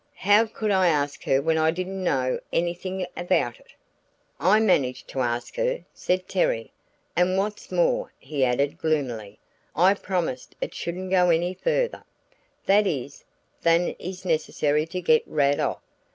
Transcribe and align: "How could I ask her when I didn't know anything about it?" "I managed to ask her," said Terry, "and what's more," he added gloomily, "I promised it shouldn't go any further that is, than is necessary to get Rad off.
"How 0.15 0.47
could 0.47 0.71
I 0.71 0.87
ask 0.87 1.25
her 1.25 1.43
when 1.43 1.59
I 1.59 1.69
didn't 1.69 2.03
know 2.03 2.39
anything 2.51 3.05
about 3.15 3.59
it?" 3.59 3.75
"I 4.39 4.59
managed 4.59 5.07
to 5.09 5.19
ask 5.19 5.57
her," 5.57 5.85
said 5.93 6.27
Terry, 6.27 6.71
"and 7.15 7.37
what's 7.37 7.71
more," 7.71 8.11
he 8.17 8.43
added 8.43 8.79
gloomily, 8.79 9.37
"I 9.75 9.93
promised 9.93 10.55
it 10.59 10.73
shouldn't 10.73 11.11
go 11.11 11.29
any 11.29 11.53
further 11.53 12.03
that 12.65 12.87
is, 12.87 13.23
than 13.61 13.89
is 13.99 14.25
necessary 14.25 14.87
to 14.87 15.01
get 15.01 15.21
Rad 15.27 15.59
off. 15.59 15.83